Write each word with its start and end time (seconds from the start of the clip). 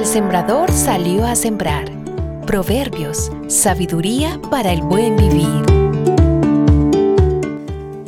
sembrador 0.00 0.72
salió 0.72 1.26
a 1.26 1.36
sembrar. 1.36 1.84
Proverbios, 2.46 3.30
sabiduría 3.46 4.40
para 4.50 4.72
el 4.72 4.80
buen 4.80 5.16
vivir. 5.16 5.62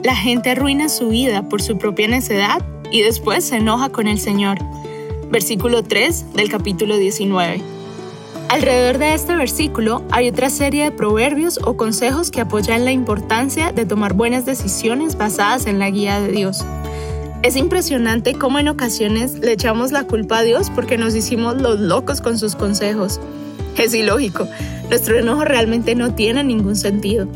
La 0.03 0.17
gente 0.17 0.51
arruina 0.51 0.89
su 0.89 1.11
vida 1.11 1.43
por 1.43 1.61
su 1.61 1.77
propia 1.77 2.09
necedad 2.09 2.63
y 2.91 3.03
después 3.03 3.45
se 3.45 3.57
enoja 3.57 3.91
con 3.91 4.09
el 4.09 4.19
Señor. 4.19 4.59
Versículo 5.31 5.85
3 5.85 6.33
del 6.33 6.49
capítulo 6.49 6.97
19. 6.97 7.61
Alrededor 8.49 8.97
de 8.97 9.13
este 9.13 9.37
versículo 9.37 10.03
hay 10.11 10.31
otra 10.31 10.49
serie 10.49 10.85
de 10.85 10.91
proverbios 10.91 11.61
o 11.63 11.77
consejos 11.77 12.31
que 12.31 12.41
apoyan 12.41 12.87
la 12.87 12.93
importancia 12.93 13.73
de 13.73 13.85
tomar 13.85 14.15
buenas 14.15 14.47
decisiones 14.47 15.19
basadas 15.19 15.67
en 15.67 15.79
la 15.79 15.91
guía 15.91 16.19
de 16.19 16.33
Dios. 16.33 16.65
Es 17.45 17.57
impresionante 17.57 18.33
cómo 18.33 18.59
en 18.59 18.69
ocasiones 18.69 19.35
le 19.35 19.53
echamos 19.53 19.93
la 19.93 20.05
culpa 20.05 20.39
a 20.39 20.43
Dios 20.43 20.71
porque 20.75 20.97
nos 20.97 21.15
hicimos 21.15 21.61
los 21.61 21.79
locos 21.79 22.23
con 22.23 22.39
sus 22.39 22.57
consejos. 22.57 23.21
Es 23.77 23.93
ilógico, 23.93 24.49
nuestro 24.89 25.19
enojo 25.19 25.45
realmente 25.45 25.95
no 25.95 26.15
tiene 26.15 26.43
ningún 26.43 26.75
sentido. 26.75 27.29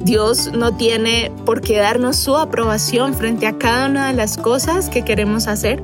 Dios 0.00 0.52
no 0.52 0.76
tiene 0.76 1.32
por 1.46 1.62
qué 1.62 1.78
darnos 1.78 2.16
su 2.16 2.36
aprobación 2.36 3.14
frente 3.14 3.46
a 3.46 3.56
cada 3.56 3.86
una 3.86 4.08
de 4.08 4.12
las 4.12 4.36
cosas 4.36 4.90
que 4.90 5.02
queremos 5.02 5.46
hacer. 5.46 5.82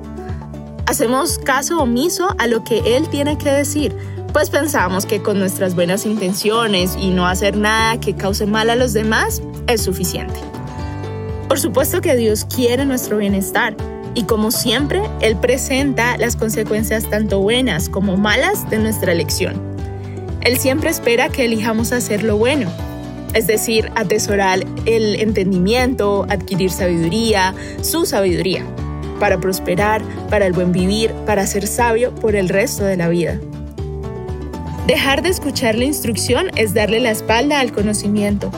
Hacemos 0.84 1.38
caso 1.38 1.78
omiso 1.78 2.36
a 2.36 2.46
lo 2.46 2.64
que 2.64 2.96
Él 2.98 3.08
tiene 3.08 3.38
que 3.38 3.48
decir, 3.48 3.96
pues 4.34 4.50
pensamos 4.50 5.06
que 5.06 5.22
con 5.22 5.38
nuestras 5.38 5.74
buenas 5.74 6.04
intenciones 6.04 6.98
y 7.00 7.08
no 7.08 7.26
hacer 7.26 7.56
nada 7.56 7.98
que 7.98 8.14
cause 8.14 8.44
mal 8.44 8.68
a 8.68 8.76
los 8.76 8.92
demás 8.92 9.40
es 9.68 9.80
suficiente. 9.80 10.38
Por 11.54 11.60
supuesto 11.60 12.00
que 12.00 12.16
Dios 12.16 12.46
quiere 12.46 12.84
nuestro 12.84 13.18
bienestar 13.18 13.76
y 14.16 14.24
como 14.24 14.50
siempre, 14.50 15.02
Él 15.20 15.36
presenta 15.36 16.16
las 16.16 16.34
consecuencias 16.34 17.08
tanto 17.08 17.38
buenas 17.38 17.88
como 17.88 18.16
malas 18.16 18.68
de 18.70 18.80
nuestra 18.80 19.12
elección. 19.12 19.62
Él 20.40 20.58
siempre 20.58 20.90
espera 20.90 21.28
que 21.28 21.44
elijamos 21.44 21.92
hacer 21.92 22.24
lo 22.24 22.38
bueno, 22.38 22.68
es 23.34 23.46
decir, 23.46 23.88
atesorar 23.94 24.64
el 24.84 25.14
entendimiento, 25.14 26.26
adquirir 26.28 26.72
sabiduría, 26.72 27.54
su 27.82 28.04
sabiduría, 28.04 28.64
para 29.20 29.38
prosperar, 29.38 30.02
para 30.30 30.46
el 30.46 30.54
buen 30.54 30.72
vivir, 30.72 31.12
para 31.24 31.46
ser 31.46 31.68
sabio 31.68 32.12
por 32.16 32.34
el 32.34 32.48
resto 32.48 32.82
de 32.82 32.96
la 32.96 33.08
vida. 33.08 33.38
Dejar 34.88 35.22
de 35.22 35.28
escuchar 35.28 35.76
la 35.76 35.84
instrucción 35.84 36.50
es 36.56 36.74
darle 36.74 36.98
la 36.98 37.12
espalda 37.12 37.60
al 37.60 37.70
conocimiento, 37.70 38.50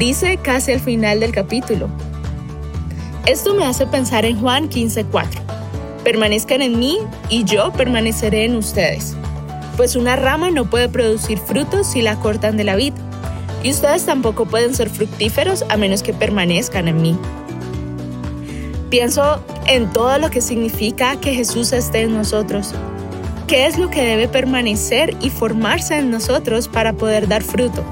dice 0.00 0.36
casi 0.42 0.72
al 0.72 0.80
final 0.80 1.20
del 1.20 1.30
capítulo. 1.30 1.88
Esto 3.26 3.54
me 3.54 3.66
hace 3.66 3.86
pensar 3.86 4.24
en 4.24 4.40
Juan 4.40 4.68
15:4. 4.68 5.40
Permanezcan 6.04 6.62
en 6.62 6.78
mí 6.78 6.98
y 7.28 7.44
yo 7.44 7.72
permaneceré 7.72 8.46
en 8.46 8.56
ustedes. 8.56 9.14
Pues 9.76 9.94
una 9.94 10.16
rama 10.16 10.50
no 10.50 10.64
puede 10.64 10.88
producir 10.88 11.38
frutos 11.38 11.86
si 11.86 12.02
la 12.02 12.16
cortan 12.16 12.56
de 12.56 12.64
la 12.64 12.76
vid, 12.76 12.94
y 13.62 13.70
ustedes 13.70 14.06
tampoco 14.06 14.46
pueden 14.46 14.74
ser 14.74 14.88
fructíferos 14.88 15.64
a 15.68 15.76
menos 15.76 16.02
que 16.02 16.14
permanezcan 16.14 16.88
en 16.88 17.02
mí. 17.02 17.18
Pienso 18.88 19.44
en 19.66 19.92
todo 19.92 20.18
lo 20.18 20.30
que 20.30 20.40
significa 20.40 21.20
que 21.20 21.34
Jesús 21.34 21.72
esté 21.72 22.02
en 22.02 22.14
nosotros. 22.14 22.72
¿Qué 23.46 23.66
es 23.66 23.78
lo 23.78 23.90
que 23.90 24.02
debe 24.02 24.28
permanecer 24.28 25.16
y 25.20 25.30
formarse 25.30 25.98
en 25.98 26.10
nosotros 26.10 26.68
para 26.68 26.94
poder 26.94 27.28
dar 27.28 27.42
fruto? 27.42 27.84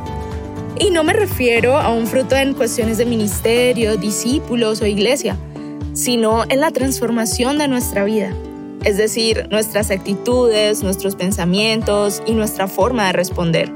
Y 0.79 0.91
no 0.91 1.03
me 1.05 1.13
refiero 1.13 1.77
a 1.77 1.93
un 1.93 2.07
fruto 2.07 2.37
en 2.37 2.55
cuestiones 2.55 2.99
de 2.99 3.07
ministerio, 3.07 3.97
discípulos 3.97 4.81
o 4.81 4.87
iglesia, 4.87 5.37
sino 5.93 6.45
en 6.49 6.61
la 6.61 6.71
transformación 6.71 7.59
de 7.59 7.69
nuestra 7.69 8.05
vida, 8.05 8.33
es 8.85 8.97
decir, 8.97 9.49
nuestras 9.51 9.91
actitudes, 9.91 10.83
nuestros 10.83 11.17
pensamientos 11.17 12.23
y 12.27 12.33
nuestra 12.33 12.69
forma 12.69 13.07
de 13.07 13.13
responder. 13.13 13.73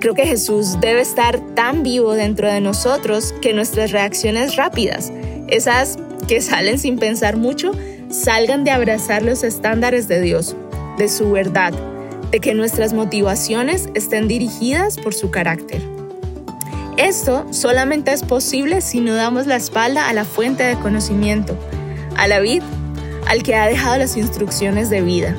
Creo 0.00 0.14
que 0.14 0.26
Jesús 0.26 0.80
debe 0.80 1.02
estar 1.02 1.38
tan 1.54 1.82
vivo 1.82 2.14
dentro 2.14 2.48
de 2.48 2.60
nosotros 2.60 3.34
que 3.42 3.52
nuestras 3.52 3.92
reacciones 3.92 4.56
rápidas, 4.56 5.12
esas 5.48 5.98
que 6.26 6.40
salen 6.40 6.78
sin 6.78 6.98
pensar 6.98 7.36
mucho, 7.36 7.72
salgan 8.08 8.64
de 8.64 8.70
abrazar 8.70 9.22
los 9.22 9.44
estándares 9.44 10.08
de 10.08 10.20
Dios, 10.20 10.56
de 10.96 11.08
su 11.08 11.30
verdad, 11.30 11.74
de 12.30 12.40
que 12.40 12.54
nuestras 12.54 12.92
motivaciones 12.92 13.88
estén 13.94 14.28
dirigidas 14.28 14.96
por 14.96 15.14
su 15.14 15.30
carácter. 15.30 15.80
Esto 16.96 17.46
solamente 17.50 18.12
es 18.12 18.22
posible 18.22 18.80
si 18.82 19.00
no 19.00 19.14
damos 19.14 19.46
la 19.46 19.56
espalda 19.56 20.08
a 20.08 20.12
la 20.12 20.24
fuente 20.24 20.64
de 20.64 20.76
conocimiento, 20.76 21.56
a 22.16 22.28
la 22.28 22.40
vid, 22.40 22.62
al 23.26 23.42
que 23.42 23.54
ha 23.54 23.66
dejado 23.66 23.98
las 23.98 24.16
instrucciones 24.16 24.90
de 24.90 25.02
vida. 25.02 25.34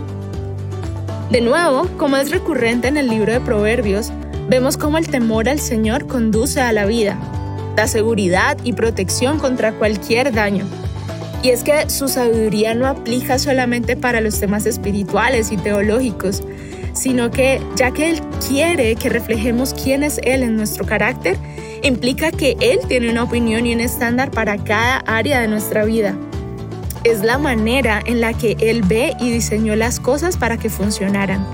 De 1.29 1.39
nuevo, 1.39 1.87
como 1.97 2.17
es 2.17 2.31
recurrente 2.31 2.87
en 2.87 2.97
el 2.97 3.07
libro 3.07 3.31
de 3.31 3.39
Proverbios, 3.39 4.11
vemos 4.49 4.75
cómo 4.75 4.97
el 4.97 5.07
temor 5.07 5.47
al 5.47 5.59
Señor 5.59 6.07
conduce 6.07 6.59
a 6.59 6.73
la 6.73 6.85
vida, 6.85 7.17
da 7.75 7.87
seguridad 7.87 8.57
y 8.63 8.73
protección 8.73 9.39
contra 9.39 9.71
cualquier 9.73 10.33
daño. 10.33 10.65
Y 11.43 11.49
es 11.49 11.63
que 11.63 11.89
su 11.89 12.07
sabiduría 12.07 12.75
no 12.75 12.85
aplica 12.85 13.39
solamente 13.39 13.95
para 13.95 14.19
los 14.19 14.39
temas 14.39 14.65
espirituales 14.65 15.51
y 15.51 15.57
teológicos, 15.57 16.43
sino 16.93 17.31
que 17.31 17.61
ya 17.75 17.91
que 17.91 18.09
Él 18.09 18.21
quiere 18.47 18.95
que 18.95 19.09
reflejemos 19.09 19.73
quién 19.73 20.03
es 20.03 20.19
Él 20.23 20.43
en 20.43 20.55
nuestro 20.55 20.85
carácter, 20.85 21.37
implica 21.83 22.31
que 22.31 22.57
Él 22.59 22.79
tiene 22.87 23.09
una 23.09 23.23
opinión 23.23 23.65
y 23.65 23.73
un 23.73 23.81
estándar 23.81 24.31
para 24.31 24.57
cada 24.57 24.97
área 24.99 25.41
de 25.41 25.47
nuestra 25.47 25.85
vida. 25.85 26.15
Es 27.03 27.23
la 27.23 27.37
manera 27.37 28.01
en 28.05 28.21
la 28.21 28.33
que 28.33 28.55
Él 28.59 28.83
ve 28.83 29.15
y 29.19 29.31
diseñó 29.31 29.75
las 29.75 29.99
cosas 29.99 30.37
para 30.37 30.57
que 30.57 30.69
funcionaran. 30.69 31.45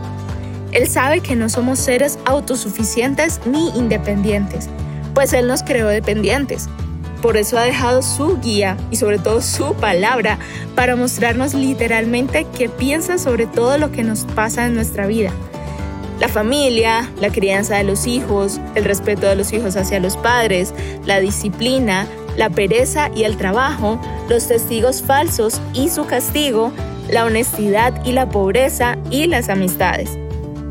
Él 0.73 0.87
sabe 0.87 1.21
que 1.21 1.35
no 1.35 1.47
somos 1.49 1.79
seres 1.79 2.19
autosuficientes 2.25 3.39
ni 3.45 3.69
independientes, 3.69 4.69
pues 5.13 5.31
Él 5.33 5.47
nos 5.47 5.63
creó 5.63 5.87
dependientes. 5.87 6.67
Por 7.21 7.37
eso 7.37 7.57
ha 7.57 7.63
dejado 7.63 8.01
su 8.01 8.39
guía 8.39 8.77
y 8.91 8.97
sobre 8.97 9.17
todo 9.17 9.41
su 9.41 9.73
palabra 9.73 10.37
para 10.75 10.95
mostrarnos 10.95 11.53
literalmente 11.53 12.45
qué 12.57 12.69
piensa 12.69 13.17
sobre 13.17 13.47
todo 13.47 13.77
lo 13.77 13.91
que 13.91 14.03
nos 14.03 14.25
pasa 14.25 14.65
en 14.65 14.75
nuestra 14.75 15.07
vida. 15.07 15.31
La 16.19 16.27
familia, 16.27 17.11
la 17.19 17.29
crianza 17.29 17.75
de 17.75 17.83
los 17.83 18.07
hijos, 18.07 18.59
el 18.75 18.85
respeto 18.85 19.27
de 19.27 19.35
los 19.35 19.53
hijos 19.53 19.75
hacia 19.75 19.99
los 19.99 20.17
padres, 20.17 20.73
la 21.05 21.19
disciplina, 21.19 22.07
la 22.37 22.49
pereza 22.49 23.11
y 23.15 23.23
el 23.23 23.37
trabajo, 23.37 23.99
los 24.29 24.47
testigos 24.47 25.01
falsos 25.01 25.61
y 25.73 25.89
su 25.89 26.05
castigo, 26.05 26.71
la 27.09 27.25
honestidad 27.25 28.03
y 28.03 28.11
la 28.13 28.29
pobreza 28.29 28.97
y 29.11 29.27
las 29.27 29.49
amistades, 29.49 30.17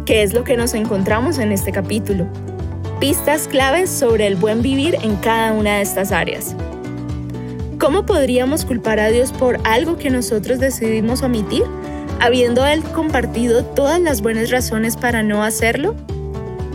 que 0.04 0.22
es 0.22 0.32
lo 0.32 0.44
que 0.44 0.56
nos 0.56 0.74
encontramos 0.74 1.38
en 1.38 1.52
este 1.52 1.72
capítulo 1.72 2.26
pistas 2.98 3.48
claves 3.48 3.90
sobre 3.90 4.26
el 4.26 4.36
buen 4.36 4.62
vivir 4.62 4.96
en 5.02 5.16
cada 5.16 5.52
una 5.52 5.76
de 5.76 5.82
estas 5.82 6.12
áreas. 6.12 6.56
¿Cómo 7.78 8.06
podríamos 8.06 8.64
culpar 8.64 9.00
a 9.00 9.08
Dios 9.08 9.32
por 9.32 9.58
algo 9.64 9.98
que 9.98 10.08
nosotros 10.08 10.58
decidimos 10.58 11.22
omitir, 11.22 11.62
habiendo 12.20 12.66
Él 12.66 12.82
compartido 12.82 13.64
todas 13.64 14.00
las 14.00 14.22
buenas 14.22 14.50
razones 14.50 14.96
para 14.96 15.22
no 15.22 15.42
hacerlo? 15.42 15.94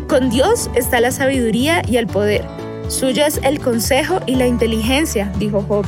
Con 0.08 0.30
Dios 0.30 0.70
está 0.76 1.02
la 1.02 1.12
sabiduría 1.12 1.82
y 1.88 1.98
el 1.98 2.06
poder. 2.06 2.46
Suyo 2.88 3.26
es 3.26 3.40
el 3.44 3.60
consejo 3.60 4.20
y 4.28 4.36
la 4.36 4.46
inteligencia, 4.46 5.32
dijo 5.40 5.64
Job. 5.68 5.86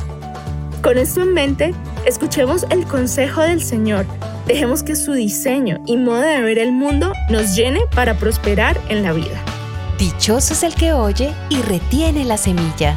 Con 0.82 0.98
esto 0.98 1.22
en 1.22 1.32
mente, 1.32 1.74
escuchemos 2.06 2.66
el 2.70 2.84
consejo 2.86 3.42
del 3.42 3.62
Señor. 3.62 4.06
Dejemos 4.46 4.82
que 4.82 4.96
su 4.96 5.12
diseño 5.12 5.80
y 5.86 5.96
modo 5.96 6.20
de 6.20 6.42
ver 6.42 6.58
el 6.58 6.72
mundo 6.72 7.12
nos 7.30 7.54
llene 7.54 7.82
para 7.94 8.14
prosperar 8.14 8.80
en 8.88 9.02
la 9.02 9.12
vida. 9.12 9.53
Dichoso 9.98 10.54
es 10.54 10.62
el 10.64 10.74
que 10.74 10.92
oye 10.92 11.32
y 11.48 11.62
retiene 11.62 12.24
la 12.24 12.36
semilla. 12.36 12.96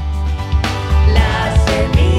La 1.13 1.55
semilla. 1.65 2.16